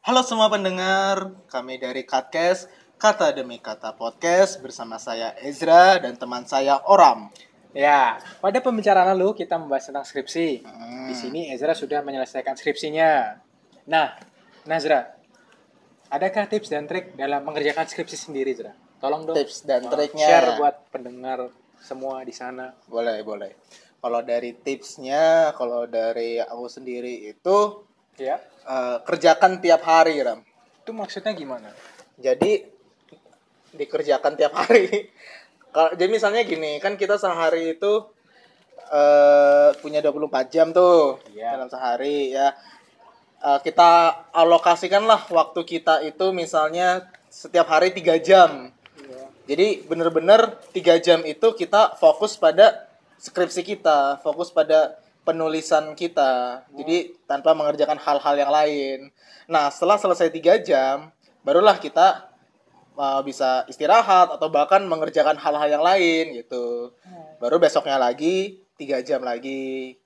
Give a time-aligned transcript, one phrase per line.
[0.00, 6.48] Halo semua pendengar, kami dari Katkes, Kata Demi Kata Podcast bersama saya Ezra dan teman
[6.48, 7.28] saya Oram.
[7.76, 10.64] Ya, pada pembicaraan lalu kita membahas tentang skripsi.
[10.64, 11.04] Hmm.
[11.04, 13.44] Di sini Ezra sudah menyelesaikan skripsinya.
[13.92, 14.16] Nah,
[14.64, 15.20] Nazra,
[16.08, 18.72] adakah tips dan trik dalam mengerjakan skripsi sendiri, Ezra?
[19.04, 19.36] Tolong dong.
[19.36, 20.24] Tips dan uh, triknya.
[20.24, 22.72] Share buat pendengar semua di sana.
[22.88, 23.52] Boleh, boleh.
[24.00, 27.84] Kalau dari tipsnya, kalau dari aku sendiri itu
[28.18, 30.42] Ya, eh, kerjakan tiap hari, Ram.
[30.80, 31.70] itu maksudnya gimana?
[32.18, 32.64] Jadi
[33.70, 35.12] dikerjakan tiap hari.
[35.74, 37.92] Kalau jadi misalnya gini, kan kita sehari itu
[38.90, 41.54] eh punya 24 jam tuh Iya.
[41.54, 42.50] dalam sehari ya.
[43.40, 43.90] Eh, kita
[44.34, 48.74] alokasikanlah waktu kita itu misalnya setiap hari tiga jam.
[48.98, 49.24] Iya.
[49.46, 56.64] Jadi bener-bener tiga jam itu kita fokus pada skripsi kita, fokus pada penulisan kita.
[56.74, 58.98] Jadi tanpa mengerjakan hal-hal yang lain.
[59.46, 61.12] Nah setelah selesai tiga jam,
[61.44, 62.30] barulah kita
[62.96, 66.92] uh, bisa istirahat atau bahkan mengerjakan hal-hal yang lain gitu.
[67.40, 69.96] Baru besoknya lagi tiga jam lagi.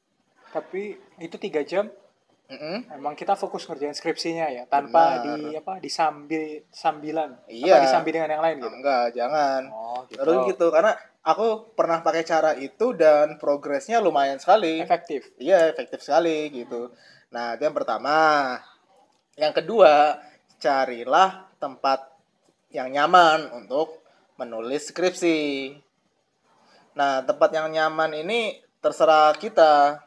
[0.54, 1.90] Tapi itu tiga jam
[2.44, 2.92] Mm-mm.
[2.92, 5.24] emang kita fokus ngerjain skripsinya ya, tanpa Benar.
[5.24, 7.80] di apa disambil sambilan, Iya.
[7.80, 8.68] apa disambil dengan yang lain gitu.
[8.68, 9.62] Enggak, jangan.
[9.72, 10.20] Oh, gitu.
[10.20, 10.92] Terus gitu karena
[11.24, 14.78] aku pernah pakai cara itu dan progresnya lumayan sekali.
[14.78, 15.32] Efektif.
[15.40, 16.92] Iya, efektif sekali gitu.
[17.32, 18.16] Nah, itu yang pertama.
[19.34, 20.20] Yang kedua,
[20.60, 22.06] carilah tempat
[22.70, 24.04] yang nyaman untuk
[24.38, 25.74] menulis skripsi.
[26.94, 30.04] Nah, tempat yang nyaman ini terserah kita.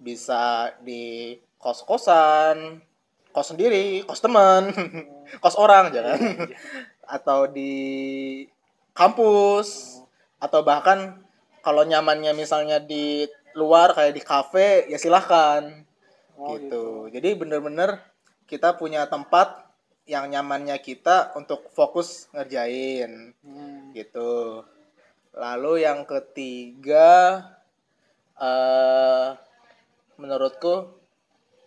[0.00, 2.80] Bisa di kos-kosan,
[3.36, 4.72] kos sendiri, kos teman,
[5.44, 6.48] kos orang jangan.
[7.04, 7.74] Atau di
[8.96, 9.89] kampus
[10.40, 11.20] atau bahkan
[11.60, 15.84] kalau nyamannya misalnya di luar kayak di kafe ya silahkan
[16.40, 16.84] Oh, gitu.
[17.12, 18.00] Jadi bener-bener
[18.48, 19.68] kita punya tempat
[20.08, 23.92] yang nyamannya kita untuk fokus ngerjain Hmm.
[23.92, 24.64] gitu.
[25.36, 27.44] Lalu yang ketiga
[28.40, 29.36] eh
[30.16, 30.96] menurutku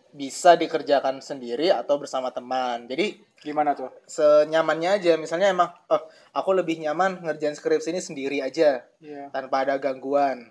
[0.09, 2.89] bisa dikerjakan sendiri atau bersama teman.
[2.89, 3.92] Jadi Gimana tuh?
[4.06, 9.30] senyamannya aja misalnya emang oh aku lebih nyaman ngerjain skripsi ini sendiri aja Iya.
[9.30, 10.48] tanpa ada gangguan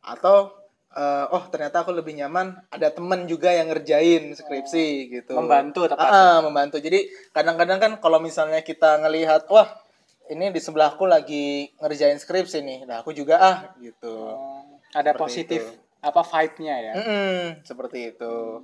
[0.00, 0.54] atau
[0.90, 5.90] eh, oh ternyata aku lebih nyaman ada temen juga yang ngerjain skripsi gitu Membantu Ah,
[5.90, 6.14] tepatnya.
[6.14, 9.68] ah, membantu jadi kadang-kadang kan kalau misalnya kita ngelihat wah
[10.28, 15.20] ini di sebelahku lagi ngerjain skripsi nih nah aku juga ah gitu Oh, ada Seperti
[15.20, 15.74] positif itu.
[16.00, 16.92] apa vibe-nya ya.
[16.94, 18.62] Mm-mm, seperti itu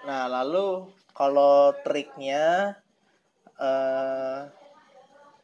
[0.00, 2.74] nah lalu kalau triknya
[3.58, 4.40] eh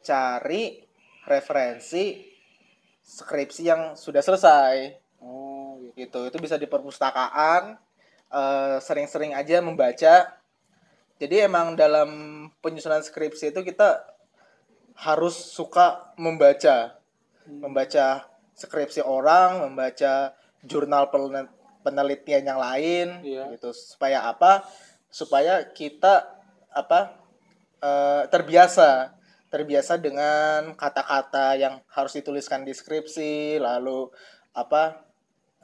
[0.05, 0.85] cari
[1.25, 2.21] referensi
[3.01, 4.97] skripsi yang sudah selesai.
[5.21, 5.97] Oh, gitu.
[5.97, 6.19] gitu.
[6.33, 7.77] Itu bisa di perpustakaan
[8.31, 10.37] eh, sering-sering aja membaca.
[11.15, 12.09] Jadi emang dalam
[12.59, 14.03] penyusunan skripsi itu kita
[14.99, 16.99] harus suka membaca.
[17.45, 18.25] Membaca
[18.55, 20.33] skripsi orang membaca
[20.65, 21.51] jurnal penel-
[21.85, 23.53] penelitian yang lain Iya.
[23.55, 23.69] gitu.
[23.71, 24.65] Supaya apa?
[25.13, 26.25] Supaya kita
[26.73, 27.15] apa
[27.79, 29.15] eh, terbiasa
[29.45, 34.11] terbiasa dengan kata-kata yang harus dituliskan di skripsi lalu
[34.51, 34.99] apa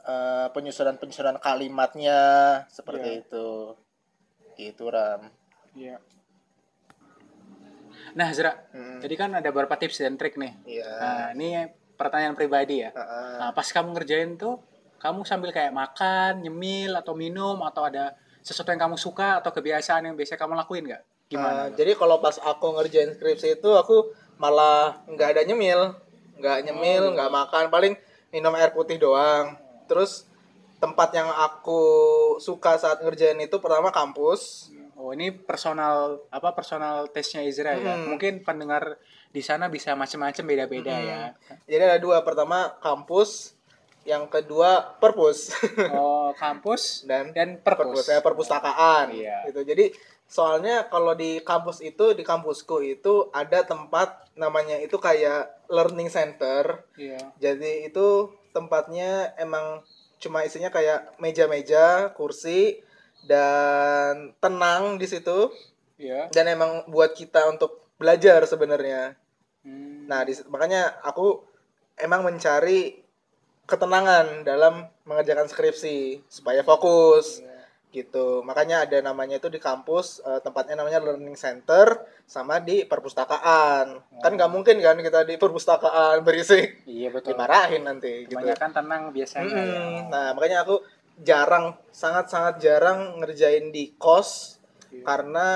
[0.02, 2.20] eh, penyusunan-penyusunan kalimatnya
[2.68, 3.22] seperti Iya.
[3.28, 3.48] itu
[4.56, 5.28] gitu ram
[5.72, 5.98] Iya.
[8.12, 10.52] Nah, Zra, Hmm, jadi kan ada beberapa tips dan trik nih.
[10.68, 11.64] iya Nah, ini
[11.96, 12.92] pertanyaan pribadi ya.
[12.92, 13.36] Heeh.
[13.40, 14.60] Nah, pas kamu ngerjain tuh,
[15.00, 18.12] kamu sambil kayak makan, nyemil, atau minum, atau ada
[18.44, 21.04] sesuatu yang kamu suka, atau kebiasaan yang biasa kamu lakuin nggak?
[21.32, 21.72] Gimana?
[21.72, 25.96] jadi kalau pas aku ngerjain skripsi itu aku malah nggak ada nyemil,
[26.36, 27.94] nggak nyemil, nggak makan, paling
[28.30, 29.56] minum air putih doang.
[29.86, 30.28] Terus
[30.78, 31.80] tempat yang aku
[32.38, 34.74] suka saat ngerjain itu pertama kampus.
[34.94, 37.96] Oh, ini personal apa personal testnya Izra ya.
[37.96, 38.12] Hmm.
[38.12, 39.00] Mungkin pendengar
[39.30, 41.08] di sana bisa macam-macam beda-beda Hmm.
[41.08, 41.22] ya.
[41.66, 43.56] Jadi ada dua, pertama kampus,
[44.02, 45.54] yang kedua perpus
[45.88, 48.06] Oh, kampus dan dan perpus perpus.
[48.08, 49.38] ya perpustakaan Iya.
[49.48, 49.62] gitu.
[49.64, 49.86] Jadi
[50.32, 56.88] soalnya kalau di kampus itu di kampusku itu ada tempat namanya itu kayak learning center.
[56.96, 57.20] Iya.
[57.36, 59.84] Jadi itu tempatnya emang
[60.24, 62.80] cuma isinya kayak meja-meja, kursi
[63.28, 65.52] dan tenang di situ
[66.02, 66.32] Iya.
[66.34, 69.14] dan emang buat kita untuk belajar sebenarnya.
[69.62, 70.10] Hmm.
[70.10, 71.44] Nah, di, makanya aku
[72.00, 73.04] emang mencari
[73.70, 77.51] ketenangan dalam mengerjakan skripsi supaya fokus Iya.
[77.92, 78.42] Gitu.
[78.42, 84.00] Makanya ada namanya itu di kampus eh, tempatnya namanya learning center sama di perpustakaan.
[84.24, 87.36] Kan nggak mungkin kan kita di perpustakaan berisik Iya betul.
[87.36, 88.40] dimarahin nanti gitu.
[88.40, 89.80] Kebanyakan tenang biasanya ya.
[89.84, 89.98] Mm-mm.
[90.08, 90.80] Nah, makanya aku
[91.22, 94.58] jarang sangat-sangat jarang ngerjain di kos
[94.92, 95.04] Iya.
[95.08, 95.48] karena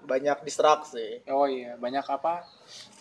[0.00, 1.20] banyak distraksi.
[1.28, 2.48] Oh iya, banyak apa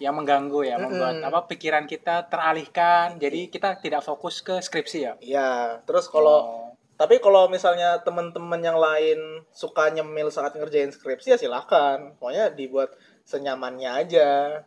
[0.03, 1.29] yang mengganggu ya, membuat Mm-mm.
[1.31, 3.15] apa pikiran kita teralihkan.
[3.15, 5.13] Jadi kita tidak fokus ke skripsi ya.
[5.23, 6.68] Iya, terus kalau Oh.
[6.99, 12.19] Tapi kalau misalnya teman-teman yang lain suka nyemil saat ngerjain skripsi ya silahkan.
[12.19, 12.91] Pokoknya dibuat
[13.23, 14.59] senyamannya aja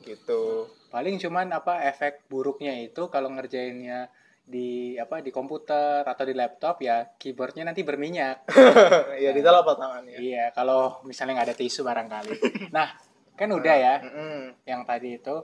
[0.00, 0.68] gitu.
[0.94, 4.06] paling cuman apa efek buruknya itu kalau ngerjainnya
[4.44, 8.46] di apa di komputer atau di laptop ya keyboardnya nanti berminyak.
[9.24, 10.20] ya ditaruh apa tangannya.
[10.20, 12.36] iya, kalau misalnya nggak ada tisu barangkali.
[12.76, 12.94] Nah,
[13.34, 13.94] kan udah ya
[14.68, 15.36] yang tadi itu.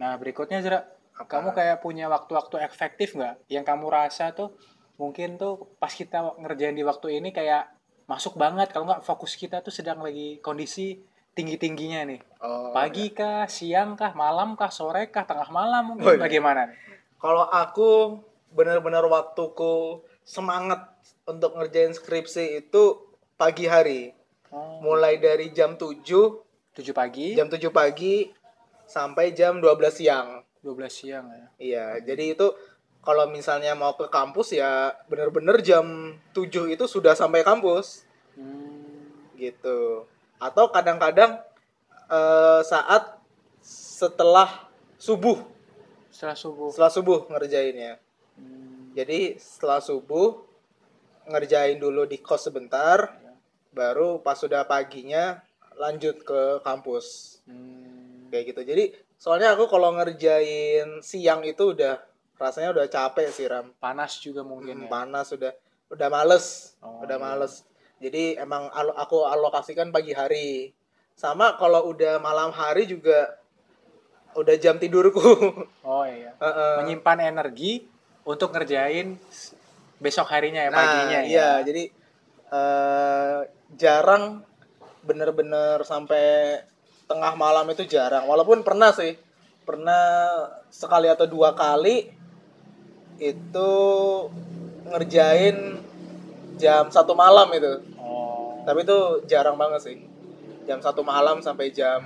[0.00, 0.80] Nah, berikutnya Zra,
[1.14, 3.46] kamu kayak punya waktu-waktu efektif nggak?
[3.50, 4.54] Yang kamu rasa tuh
[4.96, 7.70] mungkin tuh pas kita ngerjain di waktu ini kayak
[8.06, 8.70] masuk banget.
[8.70, 11.00] Kalau nggak fokus kita tuh sedang lagi kondisi
[11.34, 12.20] tinggi-tingginya nih.
[12.40, 16.22] Oh, Pagi kah, siang kah, malam kah, sore kah, tengah malam mungkin Oh, iya.
[16.22, 16.78] bagaimana nih?
[17.18, 18.20] Kalau aku
[18.54, 20.94] benar-benar waktuku semangat
[21.26, 23.02] untuk ngerjain skripsi itu
[23.34, 24.14] pagi hari.
[24.54, 26.06] Oh, Mulai dari jam 7,
[26.70, 28.30] 7 pagi, jam 7 pagi
[28.86, 30.38] sampai jam 12 siang.
[30.62, 31.46] 12 siang ya.
[31.58, 32.46] Iya, jadi itu
[33.04, 35.84] kalau misalnya mau ke kampus ya bener-bener jam
[36.32, 38.02] 7 itu sudah sampai kampus
[38.34, 40.10] Hmm, gitu.
[40.42, 41.38] Atau kadang-kadang
[42.10, 43.14] eh, saat
[43.62, 44.66] setelah
[44.98, 45.38] subuh,
[46.10, 46.68] setelah subuh.
[46.74, 48.02] setelah subuh ngerjainnya.
[48.34, 50.42] Hmm, Jadi setelah subuh
[51.24, 53.14] ngerjain dulu di kos sebentar,
[53.70, 55.38] baru pas sudah paginya
[55.78, 57.38] lanjut ke kampus.
[57.46, 58.60] hmm, Kayak gitu.
[58.66, 58.84] Jadi
[59.14, 62.02] soalnya aku kalau ngerjain siang itu udah
[62.36, 63.70] rasanya udah capek sih Ram.
[63.76, 64.90] panas juga mungkin Hmm, ya.
[64.90, 65.52] panas udah
[65.88, 67.24] udah males Oh, udah iya.
[67.24, 67.62] males
[67.96, 70.74] jadi emang alo- aku alokasikan pagi hari
[71.14, 73.38] sama kalau udah malam hari juga
[74.34, 75.22] udah jam tidurku
[75.86, 76.34] Oh iya.
[76.34, 76.72] Heeh.
[76.80, 77.86] Menyimpan energi
[78.22, 79.14] untuk ngerjain
[79.96, 81.62] besok harinya ya nah paginya iya ya.
[81.62, 81.82] jadi
[82.50, 83.38] eh,
[83.72, 84.42] jarang
[85.00, 86.58] bener-bener sampai
[87.04, 89.14] tengah malam itu jarang walaupun pernah sih
[89.62, 90.02] pernah
[90.66, 92.08] sekali atau dua kali
[93.18, 93.70] itu
[94.88, 95.78] ngerjain
[96.58, 97.82] jam satu malam itu.
[97.98, 98.60] Oh.
[98.62, 99.96] tapi itu jarang banget sih.
[100.64, 102.00] Jam satu malam sampai jam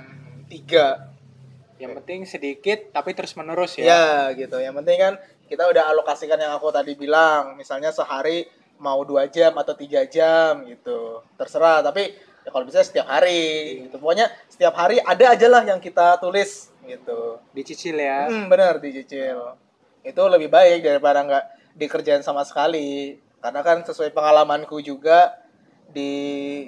[0.51, 3.87] 3 Yang penting sedikit tapi terus menerus ya.
[3.87, 4.59] ya gitu.
[4.59, 5.13] Yang penting kan
[5.47, 7.55] kita udah alokasikan yang aku tadi bilang.
[7.55, 8.43] Misalnya sehari
[8.79, 11.23] mau dua jam atau tiga jam gitu.
[11.39, 12.11] Terserah tapi
[12.43, 13.95] ya kalau bisa setiap hari gitu.
[13.95, 17.39] Pokoknya setiap hari ada aja lah yang kita tulis gitu.
[17.55, 18.27] Dicicil ya.
[18.27, 19.55] hmm, bener dicicil
[20.03, 23.19] itu lebih baik daripada nggak dikerjain sama sekali.
[23.39, 25.39] Karena kan sesuai pengalamanku juga
[25.89, 26.67] di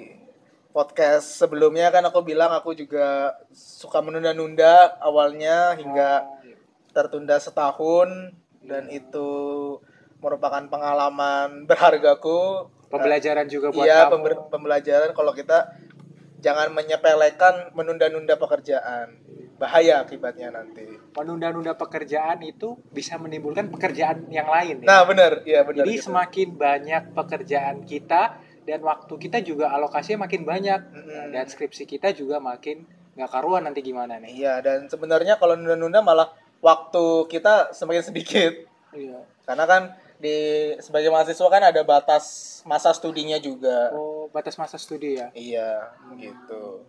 [0.72, 6.56] podcast sebelumnya kan aku bilang aku juga suka menunda-nunda awalnya hingga Oh, iya.
[6.96, 8.32] tertunda setahun.
[8.62, 9.28] Dan itu
[10.22, 12.70] merupakan pengalaman berhargaku.
[12.88, 14.48] Pembelajaran juga buat iya kamu.
[14.52, 15.72] pembelajaran kalau kita
[16.44, 19.16] jangan menyepelekan menunda-nunda pekerjaan
[19.62, 20.82] bahaya akibatnya nanti
[21.14, 24.86] Menunda-nunda pekerjaan itu bisa menimbulkan pekerjaan yang lain ya.
[24.88, 26.10] nah benar iya benar Jadi gitu.
[26.10, 28.22] semakin banyak pekerjaan kita
[28.62, 31.30] dan waktu kita juga alokasinya makin banyak Mm-mm.
[31.30, 32.82] dan skripsi kita juga makin
[33.12, 34.34] nggak karuan nanti gimana nih.
[34.34, 36.28] iya dan sebenarnya kalau nunda-nunda malah
[36.58, 38.52] waktu kita semakin sedikit
[38.92, 39.24] Iya.
[39.42, 39.82] karena kan
[40.16, 40.36] di
[40.78, 42.24] sebagai mahasiswa kan ada batas
[42.62, 45.28] masa studinya juga Oh batas masa studi ya.
[45.32, 46.86] iya gitu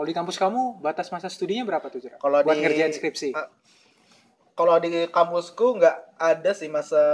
[0.00, 2.16] Kalau di kampus kamu batas masa studinya berapa tuh Jera?
[2.16, 3.36] Kalau Buat di- ngerjain skripsi.
[3.36, 3.52] Ah,
[4.56, 7.04] kalau di kampusku nggak ada sih masa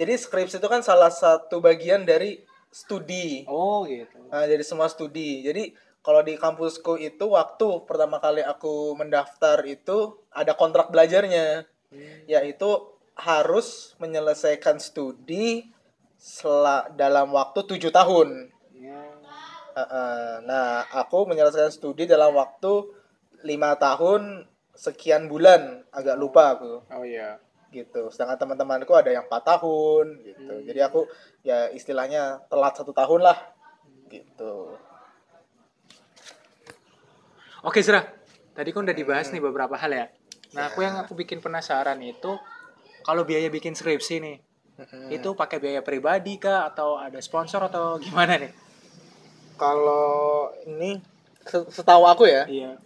[0.00, 2.40] jadi skripsi itu kan salah satu bagian dari
[2.72, 4.24] studi Oh gitu.
[4.32, 10.16] Nah, jadi semua studi jadi kalau di kampusku itu waktu pertama kali aku mendaftar itu
[10.32, 12.24] ada kontrak belajarnya Hmm.
[12.24, 12.88] yaitu
[13.20, 15.68] harus menyelesaikan studi
[16.96, 18.48] dalam waktu tujuh tahun
[19.72, 19.80] Ya.
[19.80, 20.30] Heeh.
[20.44, 22.92] nah aku menyelesaikan studi dalam waktu
[23.42, 27.40] lima tahun sekian bulan agak lupa aku Oh iya.
[27.68, 30.64] gitu sedangkan teman-temanku ada yang empat tahun gitu Hmm.
[30.64, 31.08] jadi aku
[31.42, 33.38] ya istilahnya telat satu tahun lah
[34.06, 34.76] gitu
[37.62, 38.02] Oke Zera,
[38.52, 39.38] tadi kan udah dibahas Hmm.
[39.38, 40.06] nih beberapa hal ya.
[40.52, 42.34] Nah aku yang aku bikin penasaran itu
[43.02, 44.36] kalau biaya bikin skripsi nih,
[44.76, 45.14] Mm-mm.
[45.14, 48.50] itu pakai biaya pribadi kah atau ada sponsor atau gimana nih?
[49.62, 50.98] Kalau ini
[51.46, 52.82] se- setahu aku ya Iya.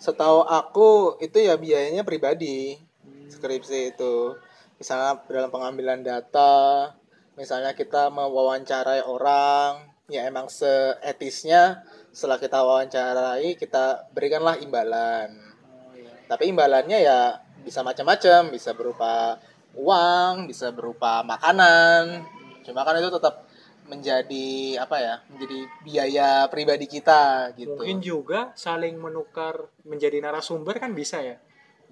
[0.00, 3.28] setahu aku itu ya biayanya pribadi Hmm.
[3.28, 4.32] skripsi itu
[4.80, 6.88] misalnya dalam pengambilan data
[7.36, 15.28] misalnya kita mewawancarai orang ya emang seetisnya setelah kita wawancarai kita berikanlah imbalan
[15.68, 16.08] Oh iya.
[16.24, 17.20] tapi imbalannya ya
[17.60, 19.36] bisa macam-macam bisa berupa
[19.76, 22.24] uang bisa berupa makanan
[22.64, 23.44] cuma kan itu tetap
[23.84, 24.46] menjadi
[24.80, 31.20] apa ya menjadi biaya pribadi kita gitu Mungkin juga saling menukar menjadi narasumber kan bisa
[31.20, 31.36] ya.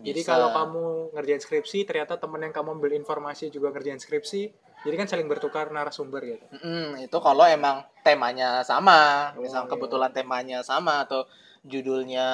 [0.03, 0.35] Jadi Bisa.
[0.35, 0.85] kalau kamu
[1.15, 4.51] ngerjain skripsi, ternyata temen yang kamu ambil informasi juga ngerjain skripsi,
[4.83, 6.43] jadi kan saling bertukar narasumber gitu.
[6.59, 9.71] Mm, itu kalau emang temanya sama Oh, misal iya.
[9.71, 11.23] kebetulan temanya sama atau
[11.63, 12.27] judulnya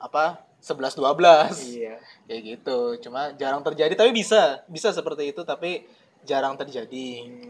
[0.00, 2.00] apa 11 12 Iya.
[2.24, 5.84] kayak gitu cuma jarang terjadi tapi bisa bisa seperti itu tapi
[6.22, 7.49] jarang terjadi Hmm,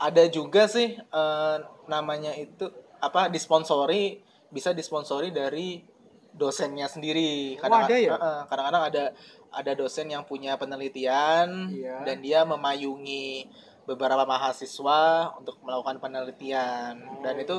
[0.00, 2.66] ada juga sih eh, namanya itu
[2.98, 5.84] apa disponsori bisa disponsori dari
[6.30, 8.14] dosennya sendiri Oh, ada ya?
[8.14, 9.04] eh, kadang-kadang ada
[9.50, 12.06] ada dosen yang punya penelitian Iya.
[12.06, 13.50] dan dia memayungi
[13.84, 17.42] beberapa mahasiswa untuk melakukan penelitian dan Oh.
[17.42, 17.56] itu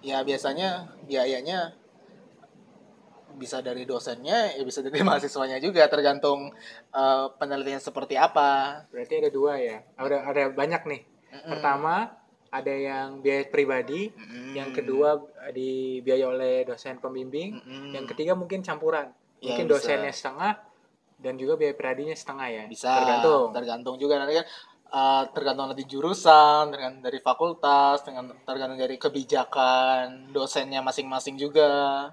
[0.00, 1.72] ya biasanya biayanya
[3.30, 6.52] bisa dari dosennya ya bisa dari mahasiswanya juga tergantung
[6.92, 9.80] eh, penelitian seperti apa Berarti ada dua ya.
[9.96, 11.00] Ada ada banyak nih.
[11.46, 11.94] Pertama
[12.50, 14.58] ada yang biaya pribadi, Mm-mm.
[14.58, 15.22] yang kedua
[15.54, 17.94] dibiayai oleh dosen pembimbing, Mm-mm.
[17.94, 19.14] yang ketiga mungkin campuran.
[19.38, 19.74] Ya, Mungkin bisa.
[19.78, 20.52] dosennya setengah
[21.20, 22.64] dan juga biaya pribadinya setengah ya.
[22.66, 23.52] bisa Tergantung.
[23.52, 24.46] tergantung juga nanti kan
[24.90, 32.08] eh, tergantung nanti jurusan tergantung dari fakultas dengan tergantung dari kebijakan dosennya masing-masing juga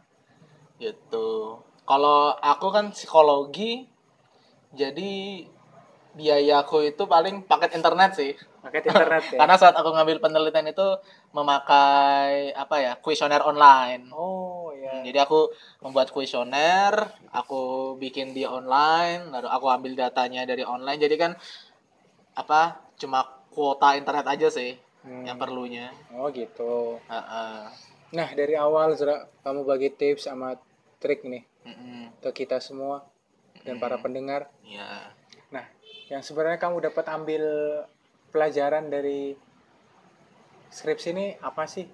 [0.78, 1.58] gitu
[1.88, 3.88] kalau aku kan psikologi
[4.76, 5.44] jadi
[6.14, 8.36] biayaku itu paling paket internet sih
[8.68, 9.40] Paket internet ya.
[9.40, 10.88] karena saat aku ngambil penelitian itu
[11.32, 14.92] memakai apa ya kuesioner online Oh ya.
[15.00, 16.94] Hmm, Jadi aku membuat kuesioner,
[17.32, 21.00] aku bikin di online, lalu aku ambil datanya dari online.
[21.00, 21.32] Jadi kan
[22.34, 22.82] apa?
[22.96, 25.24] Cuma kuota internet aja sih Hmm.
[25.24, 25.88] yang perlunya.
[26.12, 27.00] Oh gitu.
[27.08, 27.56] Heeh.
[28.12, 30.60] Nah dari awal Zra, kamu bagi tips sama
[31.00, 32.12] trik nih Mm-mm.
[32.20, 33.08] ke kita semua
[33.64, 34.52] dan para pendengar.
[34.64, 35.16] Ya.
[35.48, 35.64] Nah
[36.12, 37.44] yang sebenarnya kamu dapat ambil
[38.38, 39.34] pelajaran dari
[40.70, 41.90] skripsi ini apa sih?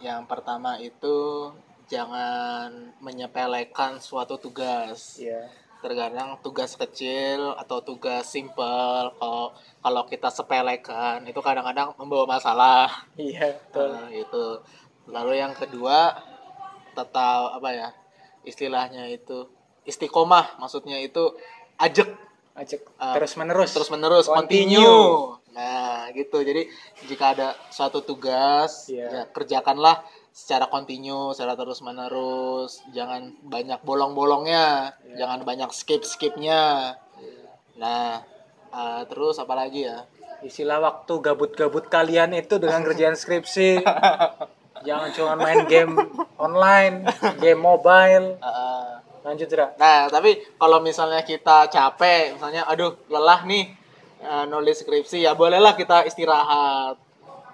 [0.00, 1.52] Yang pertama itu
[1.84, 5.20] jangan menyepelekan suatu tugas.
[5.20, 5.52] Iya.
[5.84, 9.52] Terkadang tugas kecil atau tugas simple kalau
[9.84, 12.88] kalau kita sepelekan itu kadang-kadang membawa masalah.
[13.20, 13.92] Iya betul.
[13.92, 14.44] Nah, itu.
[15.12, 16.16] Lalu yang kedua
[16.96, 17.88] tetap apa ya?
[18.48, 19.44] Istilahnya itu
[19.84, 21.36] istiqomah, maksudnya itu
[21.76, 22.08] ajak
[22.50, 23.70] Ajak Ah, terus menerus.
[23.72, 24.76] terus menerus Continue.
[24.76, 25.39] continue.
[26.12, 26.38] Gitu.
[26.40, 26.62] Jadi
[27.06, 29.06] jika ada suatu tugas, Iya.
[29.08, 32.82] ya kerjakanlah secara continue, secara terus menerus.
[32.90, 35.24] Jangan banyak bolong-bolongnya, Iya.
[35.24, 36.94] jangan banyak skip-skipnya.
[37.76, 38.20] Nah,
[38.70, 40.04] eh, terus apa lagi ya?
[40.40, 43.84] Istilah waktu gabut-gabut kalian itu dengan kerjaan skripsi.
[44.80, 45.92] Jangan cuma main game
[46.40, 47.04] online,
[47.36, 48.40] game mobile.
[48.40, 49.76] Eh, Lanjut Zra.
[49.76, 53.68] Nah, tapi kalau misalnya kita capek, misalnya aduh lelah nih
[54.20, 56.96] eh, nulis skripsi, ya bolehlah kita istirahat.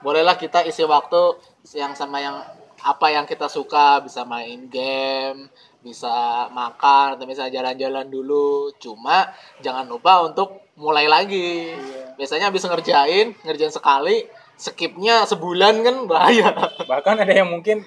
[0.05, 1.35] Bolehlah kita isi waktu
[1.75, 2.39] yang sama yang
[2.85, 5.49] apa yang kita suka, bisa main game,
[5.83, 8.71] bisa makan, atau bisa jalan-jalan dulu.
[8.79, 9.33] Cuma
[9.65, 11.73] jangan lupa untuk mulai lagi.
[11.75, 12.15] Iya.
[12.21, 16.53] Biasanya bisa ngerjain, ngerjain sekali, skipnya sebulan kan bahaya.
[16.85, 17.83] Bahkan ada yang mungkin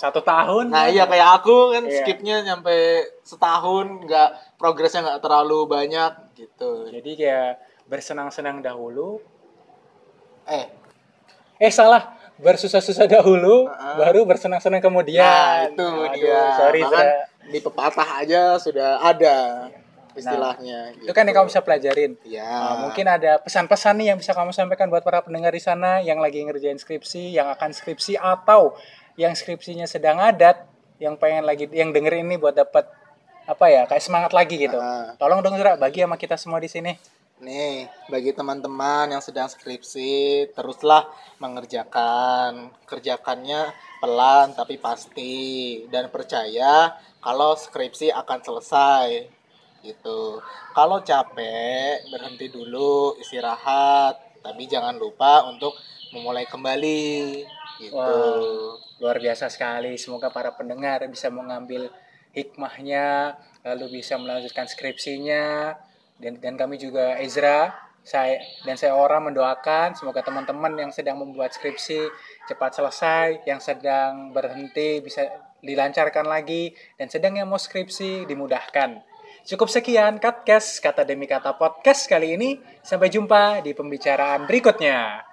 [0.00, 0.72] satu tahun.
[0.72, 2.00] Nah iya kayak aku kan Iya.
[2.00, 6.88] skipnya nyampe setahun nggak progresnya nggak terlalu banyak gitu.
[6.88, 7.60] Jadi kayak
[7.90, 9.18] bersenang-senang dahulu.
[10.46, 10.66] Eh,
[11.60, 13.96] Eh salah, bersusah-susah dahulu, Heeh.
[14.00, 15.20] baru bersenang-senang kemudian.
[15.20, 16.40] nah itu Aduh, dia.
[16.56, 17.52] Sorry Bahkan Zra.
[17.52, 19.68] di pepatah aja sudah ada
[20.16, 20.96] istilahnya.
[20.96, 22.16] Itu kan yang kamu bisa pelajarin.
[22.24, 22.48] Ya.
[22.48, 26.16] Nah, mungkin ada pesan-pesan nih yang bisa kamu sampaikan buat para pendengar di sana yang
[26.16, 28.72] lagi ngerjain skripsi, yang akan skripsi atau
[29.20, 30.64] yang skripsinya sedang adat,
[30.96, 32.88] yang pengen lagi yang dengerin ini buat dapat
[33.44, 34.80] apa ya kayak semangat lagi gitu.
[34.80, 35.12] Ah.
[35.20, 37.19] Tolong dong Zra, bagi sama kita semua di sini.
[37.40, 41.08] Nih, bagi teman-teman yang sedang skripsi, teruslah
[41.40, 42.68] mengerjakan.
[42.84, 45.32] Kerjakannya pelan tapi pasti
[45.88, 49.24] dan percaya kalau skripsi akan selesai.
[49.80, 50.20] Gitu.
[50.76, 55.72] Kalau capek, berhenti dulu, istirahat, tapi jangan lupa untuk
[56.12, 57.40] memulai kembali.
[57.80, 57.96] Gitu.
[57.96, 58.76] Wah.
[59.00, 59.96] Luar biasa sekali.
[59.96, 61.88] Semoga para pendengar bisa mengambil
[62.36, 65.72] hikmahnya, lalu bisa melanjutkan skripsinya.
[66.20, 67.72] Dan dan kami juga Ezra,
[68.04, 72.12] saya dan saya orang mendoakan semoga teman-teman yang sedang membuat skripsi
[72.44, 75.24] cepat selesai, yang sedang berhenti bisa
[75.64, 79.00] dilancarkan lagi, dan sedang yang mau skripsi dimudahkan.
[79.44, 82.60] Cukup sekian Katcast, kata demi kata podcast kali ini.
[82.84, 85.29] Sampai jumpa di pembicaraan berikutnya.